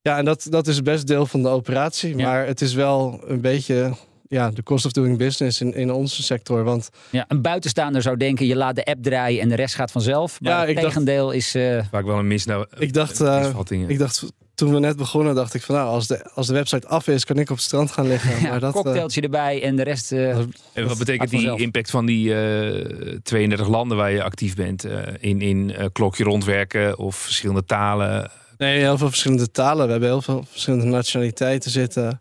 [0.00, 2.16] Ja, en dat, dat is best deel van de operatie.
[2.16, 3.92] Maar het is wel een beetje
[4.32, 6.64] ja, de cost of doing business in, in onze sector.
[6.64, 9.90] Want ja, een buitenstaander zou denken, je laat de app draaien en de rest gaat
[9.90, 10.40] vanzelf.
[10.40, 11.54] Maar ja, het tegendeel is...
[11.54, 11.84] Uh...
[11.90, 13.46] Vaak wel een mis nou, ik dacht, uh,
[13.86, 16.88] ik dacht, toen we net begonnen, dacht ik van nou, als de, als de website
[16.88, 18.30] af is, kan ik op het strand gaan liggen.
[18.42, 20.12] Ja, maar dat, cocktailtje uh, erbij en de rest...
[20.12, 20.52] en
[20.86, 22.34] wat betekent die impact van die
[23.22, 24.86] 32 landen waar je actief bent?
[25.20, 28.30] in in klokje rondwerken of verschillende talen?
[28.58, 29.84] Nee, heel veel verschillende talen.
[29.84, 32.20] We hebben heel veel verschillende nationaliteiten zitten.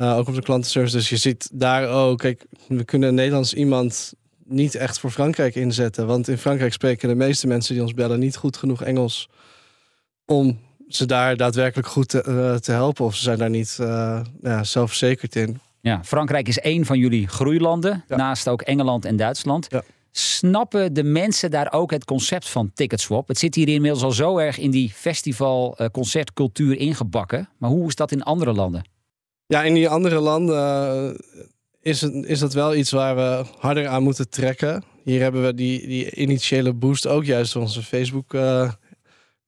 [0.00, 0.96] Uh, ook op de klantenservice.
[0.96, 6.06] Dus je ziet daar ook, kijk, we kunnen Nederlands iemand niet echt voor Frankrijk inzetten.
[6.06, 9.28] Want in Frankrijk spreken de meeste mensen die ons bellen niet goed genoeg Engels
[10.24, 10.58] om
[10.88, 13.04] ze daar daadwerkelijk goed te, uh, te helpen.
[13.04, 15.60] Of ze zijn daar niet uh, ja, zelfverzekerd in.
[15.80, 19.66] Ja, Frankrijk is één van jullie groeilanden, naast ook Engeland en Duitsland.
[19.68, 19.82] Ja.
[20.10, 23.28] Snappen de mensen daar ook het concept van ticketswap?
[23.28, 27.48] Het zit hier inmiddels al zo erg in die festival-concertcultuur ingebakken.
[27.58, 28.82] Maar hoe is dat in andere landen?
[29.48, 31.44] Ja, in die andere landen eh,
[31.80, 34.84] is, het, is dat wel iets waar we harder aan moeten trekken.
[35.04, 38.72] Hier hebben we die, die initiële boost ook juist door onze Facebook uh,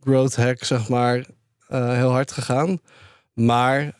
[0.00, 1.26] growth hack, zeg maar,
[1.68, 2.80] eh, heel hard gegaan.
[3.32, 3.92] Maar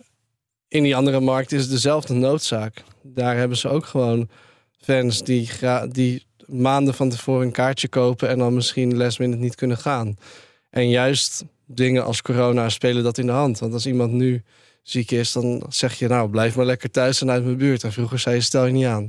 [0.68, 2.82] in die andere markt is het dezelfde noodzaak.
[3.02, 4.28] Daar hebben ze ook gewoon
[4.78, 5.50] fans die,
[5.88, 10.16] die maanden van tevoren een kaartje kopen en dan misschien last niet kunnen gaan.
[10.70, 13.58] En juist dingen als corona spelen dat in de hand.
[13.58, 14.42] Want als iemand nu
[14.82, 17.84] ziek is, dan zeg je nou blijf maar lekker thuis en uit mijn buurt.
[17.84, 19.08] En vroeger zei je stel je niet aan.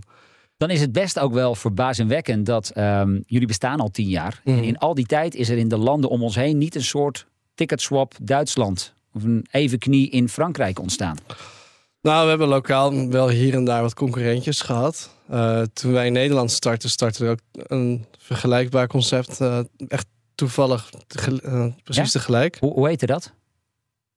[0.58, 4.42] Dan is het best ook wel verbazingwekkend dat ehm, jullie bestaan al tien jaar.
[4.44, 4.58] Mhm.
[4.58, 6.84] En in al die tijd is er in de landen om ons heen niet een
[6.84, 11.18] soort ticketswap Duitsland of een evenknie in Frankrijk ontstaan.
[12.02, 15.10] Nou, we hebben lokaal wel hier en daar wat concurrentjes gehad.
[15.30, 19.40] Eh, toen wij in Nederland startten, startte ook een vergelijkbaar concept.
[19.42, 20.06] eh, echt
[20.36, 20.90] toevallig
[21.44, 22.20] eh, precies Ja?
[22.20, 22.58] tegelijk.
[22.60, 23.34] Hoe, hoe heette dat?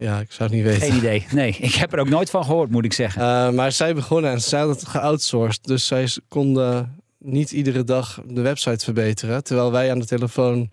[0.05, 0.83] Ja, ik zou het niet weten.
[0.89, 1.27] Geen idee.
[1.33, 3.23] Nee, ik heb er ook nooit van gehoord, moet ik zeggen.
[3.23, 5.65] Eh, maar zij begonnen en zij hadden het geoutsourced.
[5.65, 9.45] Dus zij konden niet iedere dag de website verbeteren.
[9.45, 10.71] Terwijl wij aan de telefoon,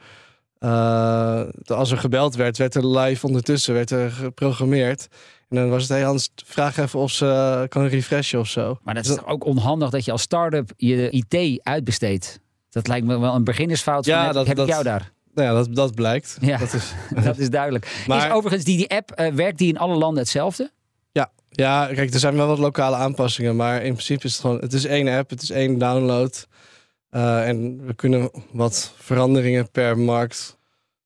[0.60, 5.08] eh, als er gebeld werd, werd er live ondertussen werd er geprogrammeerd.
[5.50, 8.78] En dan was het, hey Hans, vraag even of ze kan refreshen of zo.
[8.84, 12.40] Maar dat is toch ook onhandig dat je als start-up je IT uitbesteedt.
[12.70, 14.06] Dat lijkt me wel een beginnersfout.
[14.06, 15.12] Ja, dat- heb dat- ik jou daar.
[15.34, 16.38] Nou ja, dat, dat blijkt.
[16.42, 16.58] Ja.
[16.58, 18.04] Dat is, Dat is duidelijk.
[18.08, 20.72] Maar- is overigens die, die app, eh, werkt die in alle landen hetzelfde?
[21.52, 23.56] ja, kijk, er zijn wel wat lokale aanpassingen.
[23.56, 26.48] Maar in principe is het gewoon, het is één app, het is één download.
[27.10, 30.58] Eh, en we kunnen wat veranderingen per markt.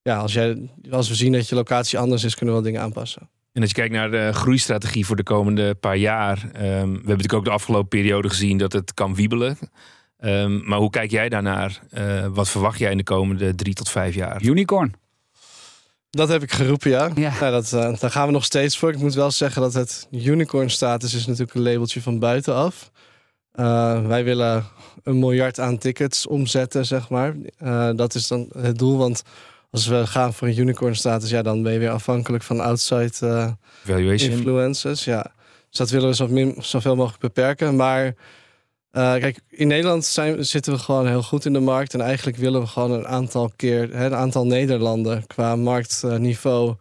[0.02, 2.86] Ja, als, jij, als we zien dat je locatie anders is, kunnen we wel dingen
[2.86, 3.28] aanpassen.
[3.52, 6.38] En als je kijkt naar de groeistrategie voor de komende paar jaar.
[6.52, 9.58] ehm, we hebben natuurlijk ook de afgelopen periode gezien dat het kan wiebelen.
[10.26, 11.80] Ehm, maar hoe kijk jij daarnaar?
[11.90, 14.42] Eh, wat verwacht jij in de komende drie tot vijf jaar?
[14.42, 14.94] Unicorn.
[16.10, 17.10] Dat heb ik geroepen, ja.
[17.14, 17.32] Ja.
[17.40, 18.90] Nou, dat, eh, daar gaan we nog steeds voor.
[18.92, 22.90] Ik moet wel zeggen dat het unicorn status is natuurlijk een labeltje van buitenaf.
[23.52, 24.64] Eh, wij willen
[25.02, 27.34] een miljard aan tickets omzetten, zeg maar.
[27.58, 29.22] Eh, dat is dan het doel, want
[29.70, 33.56] als we gaan voor een unicorn status, ja, dan ben je weer afhankelijk van outside
[33.84, 34.30] Valuation.
[34.30, 35.04] influencers.
[35.04, 35.32] Ja.
[35.68, 37.76] Dus dat willen we zo min, zoveel mogelijk beperken.
[37.76, 38.14] Maar
[38.96, 41.94] eh, kijk, in Nederland zijn, zitten we gewoon heel goed in de markt.
[41.94, 46.74] En eigenlijk willen we gewoon een aantal keer, hè, een aantal Nederlanden qua marktniveau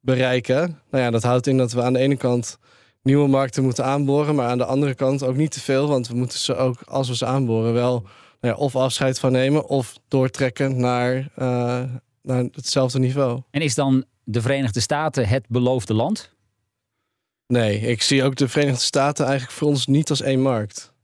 [0.00, 0.80] bereiken.
[0.90, 2.58] Nou ja, dat houdt in dat we aan de ene kant
[3.02, 4.34] nieuwe markten moeten aanboren.
[4.34, 5.88] Maar aan de andere kant ook niet te veel.
[5.88, 8.02] Want we moeten ze ook, als we ze aanboren, wel
[8.40, 11.82] nou ja, of afscheid van nemen of doortrekken naar, eh,
[12.22, 13.42] naar hetzelfde niveau.
[13.50, 16.34] En is dan de Verenigde Staten het beloofde land?
[17.46, 20.94] Nee, ik zie ook de Verenigde Staten eigenlijk voor ons niet als één markt.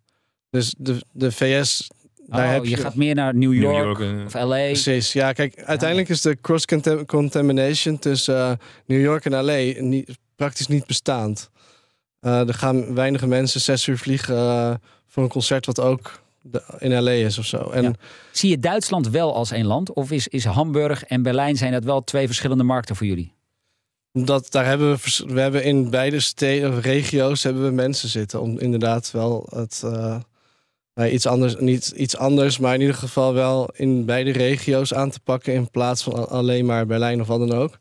[0.52, 1.90] Dus de, de VS,
[2.26, 2.76] daar Oh, heb je je...
[2.76, 4.56] gaat meer naar New York, New York, eh, of LA.
[4.56, 8.52] Precies, ja kijk, uiteindelijk is de cross-contamination tussen eh,
[8.86, 11.50] New York en LA niet, praktisch niet bestaand.
[12.20, 17.02] Eh, er gaan weinige mensen zes uur vliegen voor een concert wat ook de- in
[17.02, 17.70] LA is of zo.
[17.70, 17.92] En Ja.
[18.32, 19.92] Zie je Duitsland wel als één land?
[19.92, 23.32] Of is, is Hamburg en Berlijn zijn dat wel twee verschillende markten voor jullie?
[24.12, 28.58] dat, daar hebben we, we hebben in beide steden, regio's, hebben we mensen zitten om
[28.58, 29.82] inderdaad wel het
[30.94, 35.20] iets anders, niet iets anders, maar in ieder geval wel in beide regio's aan te
[35.20, 37.78] pakken in plaats van alleen maar Berlijn of wat dan ook.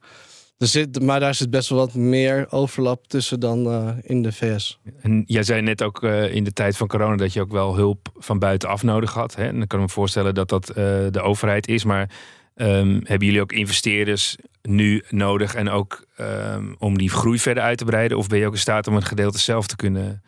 [0.61, 4.31] Er zit, maar daar zit best wel wat meer overlap tussen dan eh, in de
[4.31, 4.79] VS.
[5.01, 7.75] En jij zei net ook eh, in de tijd van corona dat je ook wel
[7.75, 9.35] hulp van buitenaf nodig had.
[9.35, 9.47] Hè?
[9.47, 10.75] En dan kan ik me voorstellen dat dat eh,
[11.11, 11.83] de overheid is.
[11.83, 12.09] Maar
[12.55, 17.77] ehm, hebben jullie ook investeerders nu nodig en ook ehm, om die groei verder uit
[17.77, 18.17] te breiden?
[18.17, 20.21] Of ben je ook in staat om een gedeelte zelf te kunnen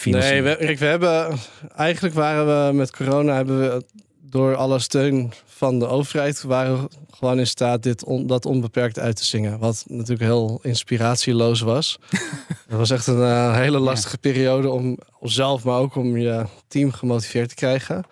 [0.00, 0.44] financieren?
[0.44, 1.38] Nee, we, we hebben
[1.76, 3.84] eigenlijk waren we met corona hebben we
[4.20, 8.98] door alle steun van de overheid waren we gewoon in staat dit on- dat onbeperkt
[8.98, 9.58] uit te zingen.
[9.58, 11.98] Wat natuurlijk heel inspiratieloos was.
[12.68, 16.44] Het was echt een eh, hele lastige periode om om zelf, maar ook om je
[16.68, 18.04] team gemotiveerd te krijgen.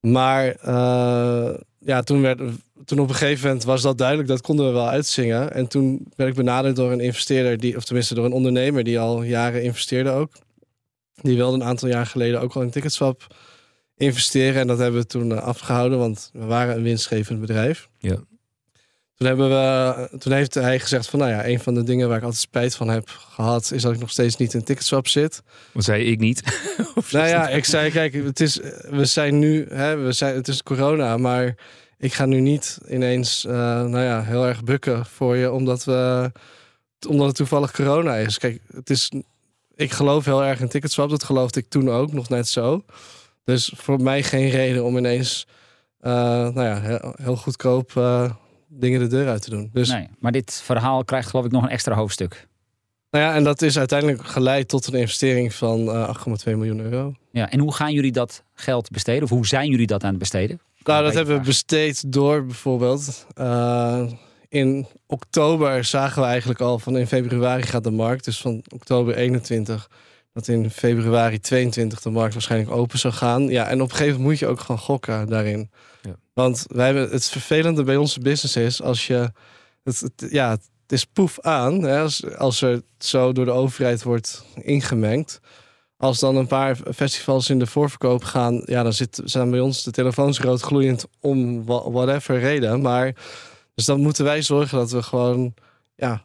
[0.00, 2.40] Maar eh, ja, toen, werd,
[2.84, 5.52] toen op een gegeven moment was dat duidelijk, dat konden we wel uitzingen.
[5.52, 9.00] En toen werd ik benaderd door een investeerder, die, of tenminste door een ondernemer die
[9.00, 10.32] al jaren investeerde ook.
[11.22, 13.26] Die wilde een aantal jaar geleden ook al in Ticketswap
[13.96, 14.60] investeren.
[14.60, 17.88] En dat hebben we toen eh, afgehouden, want we waren een winstgevend bedrijf.
[17.98, 18.16] Ja.
[19.14, 22.16] Toen, hebben we, toen heeft hij gezegd van, nou ja, een van de dingen waar
[22.16, 25.42] ik altijd spijt van heb gehad, is dat ik nog steeds niet in Ticketswap zit.
[25.72, 26.42] Wat zei ik niet?
[27.10, 30.62] Nou ja, ik zei, kijk, het is, we zijn nu, hè, we zijn, het is
[30.62, 31.54] corona, maar
[31.98, 33.52] ik ga nu niet ineens, eh,
[33.84, 36.30] nou ja, heel erg bukken voor je, omdat we,
[37.08, 38.38] omdat het toevallig corona is.
[38.38, 39.10] Kijk, het is,
[39.80, 42.84] ik geloof heel erg in Ticketswap, dat geloofde ik toen ook, nog net zo.
[43.44, 45.46] Dus voor mij geen reden om ineens,
[46.00, 48.30] eh, nou ja, heel, heel goedkoop eh,
[48.68, 49.70] dingen de deur uit te doen.
[49.72, 52.48] Dus, Nee, maar dit verhaal krijgt geloof ik nog een extra hoofdstuk.
[53.10, 57.14] nou ja, en dat is uiteindelijk geleid tot een investering van eh 8,2 miljoen euro.
[57.32, 59.22] Ja, en hoe gaan jullie dat geld besteden?
[59.22, 60.60] Of hoe zijn jullie dat aan het besteden?
[60.84, 64.02] Nou, dat hebben we besteed door bijvoorbeeld eh,
[64.50, 68.24] in oktober zagen we eigenlijk al van in februari gaat de markt.
[68.24, 69.90] Dus van oktober 21
[70.32, 73.42] dat in februari 22 de markt waarschijnlijk open zou gaan.
[73.48, 75.70] Ja, en op een gegeven moment moet je ook gewoon gokken daarin.
[76.02, 76.14] Ja.
[76.32, 79.32] Want wij hebben het vervelende bij onze business is als je
[79.82, 81.82] het, het- ja, het is poef aan.
[81.82, 85.40] Hè, als, als er zo door de overheid wordt ingemengd.
[85.96, 89.82] Als dan een paar festivals in de voorverkoop gaan, ja, dan zit, zijn bij ons
[89.82, 92.80] de telefoons rood gloeiend om whatever reden.
[92.80, 93.14] Maar
[93.80, 95.54] dus dan moeten wij zorgen dat we gewoon
[95.94, 96.22] ja,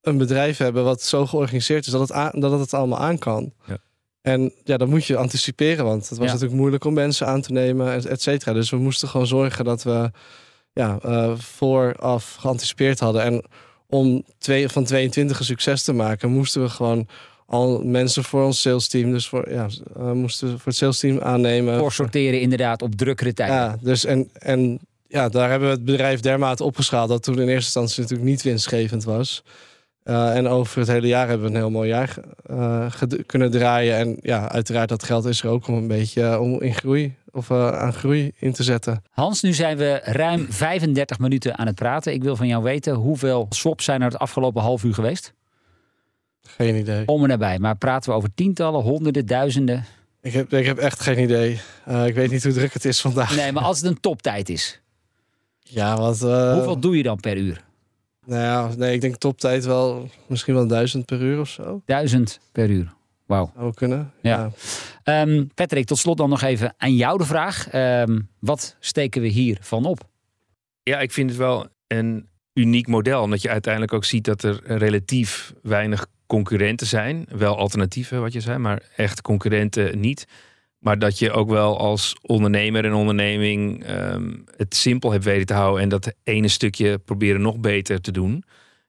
[0.00, 3.52] een bedrijf hebben wat zo georganiseerd is dat het, aan, dat het allemaal aan kan.
[3.66, 3.78] Ja.
[4.20, 6.32] En ja, dan moet je anticiperen, want het was Ja.
[6.32, 8.52] natuurlijk moeilijk om mensen aan te nemen, et- et cetera.
[8.52, 10.10] Dus we moesten gewoon zorgen dat we
[10.72, 13.22] ja, eh, vooraf geanticipeerd hadden.
[13.22, 13.44] En
[13.86, 17.08] om twee, van 22 een succes te maken, moesten we gewoon
[17.46, 20.98] al mensen voor ons sales team, dus voor, ja, eh, moesten we voor het sales
[20.98, 21.78] team aannemen.
[21.78, 23.56] Voor sorteren inderdaad op drukkere tijden.
[23.56, 27.48] Ja, dus en, en ja, daar hebben we het bedrijf dermate opgeschaald dat toen in
[27.48, 29.42] eerste instantie natuurlijk niet winstgevend was.
[30.08, 32.16] Eh, en over het hele jaar hebben we een heel mooi jaar
[32.46, 32.92] eh,
[33.26, 33.96] kunnen draaien.
[33.96, 37.14] En ja, uiteraard dat geld is er ook om een beetje eh, om in groei
[37.30, 39.02] of aan groei in te zetten.
[39.10, 42.12] Hans, nu zijn we ruim 35 minuten aan het praten.
[42.12, 45.32] Ik wil van jou weten, hoeveel swaps zijn er het afgelopen half uur geweest?
[46.42, 47.06] Geen idee.
[47.06, 47.58] Om en nabij.
[47.58, 49.84] Maar praten we over tientallen, honderden, duizenden?
[50.22, 51.60] Ik heb, ik heb echt geen idee.
[52.04, 53.36] Ik weet niet hoe druk het is vandaag.
[53.36, 54.80] Nee, maar als het een toptijd is,
[55.68, 56.22] Ja, wat.
[56.22, 57.64] eh, hoeveel doe je dan per uur?
[58.26, 61.82] Nou ja, nee, ik denk toptijd wel misschien wel duizend per uur of zo.
[61.84, 62.94] Duizend per uur.
[63.26, 63.52] Wauw.
[63.56, 64.12] Zou kunnen.
[64.22, 64.50] Ja.
[65.02, 67.68] Ehm, Patrick, tot slot dan nog even aan jou de vraag.
[67.68, 70.08] Ehm, wat steken we hier van op?
[70.82, 73.22] Ja, ik vind het wel een uniek model.
[73.22, 77.26] Omdat je uiteindelijk ook ziet dat er relatief weinig concurrenten zijn.
[77.28, 80.26] Wel alternatieven, wat je zei, maar echt concurrenten niet.
[80.78, 85.54] Maar dat je ook wel als ondernemer en onderneming ehm, het simpel hebt weten te
[85.54, 85.82] houden.
[85.82, 88.44] En dat ene stukje proberen nog beter te doen.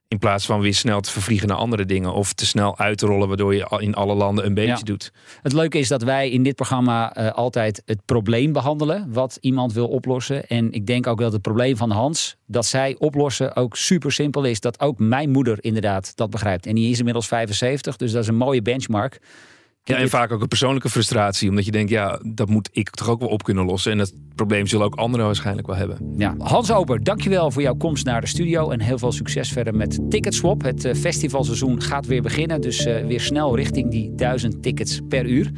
[0.08, 2.14] In plaats van weer snel te vervliegen naar andere dingen.
[2.14, 4.84] Of te snel uit te rollen, waardoor je in alle landen een beetje Ja.
[4.84, 5.12] doet.
[5.42, 9.14] Het leuke is dat wij in dit programma eh, altijd het probleem behandelen.
[9.14, 10.48] Wat iemand wil oplossen.
[10.48, 14.44] En ik denk ook dat het probleem van Hans, dat zij oplossen, ook super simpel
[14.44, 14.60] is.
[14.60, 16.66] Dat ook mijn moeder inderdaad dat begrijpt.
[16.66, 19.20] En die is inmiddels 75, dus dat is een mooie benchmark.
[19.90, 21.50] Ja, en vaak ook een persoonlijke frustratie.
[21.50, 23.92] Omdat je denkt, ja, dat moet ik toch ook wel op kunnen lossen.
[23.92, 25.98] En dat probleem zullen ook anderen waarschijnlijk wel hebben.
[26.18, 26.36] Ja.
[26.38, 28.70] Hans Ober, dankjewel voor jouw komst naar de studio.
[28.70, 30.62] En heel veel succes verder met Ticketswap.
[30.62, 32.62] Het eh, festivalseizoen gaat weer beginnen.
[32.62, 35.52] Dus eh, weer snel richting die duizend tickets per uur.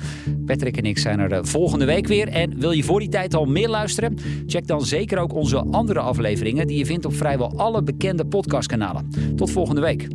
[0.46, 2.28] Patrick en ik zijn er eh, volgende week weer.
[2.28, 4.17] En wil je voor die tijd al meer luisteren?
[4.48, 6.67] Check dan zeker ook onze andere afleveringen...
[6.67, 9.10] die je vindt op vrijwel alle bekende podcastkanalen.
[9.36, 10.08] Tot volgende week.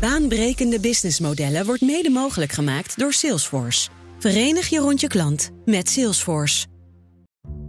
[0.00, 3.88] Baanbrekende businessmodellen wordt mede mogelijk gemaakt door Salesforce.
[4.18, 6.66] Verenig je rond je klant met Salesforce.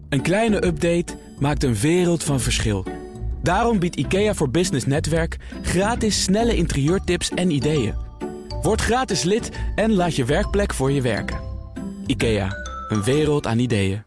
[0.09, 2.85] Een kleine update maakt een wereld van verschil.
[3.43, 7.95] Daarom biedt IKEA voor Business Netwerk gratis snelle interieurtips en ideeën.
[8.61, 11.39] Word gratis lid en laat je werkplek voor je werken.
[12.05, 12.49] IKEA,
[12.87, 14.03] een wereld aan ideeën.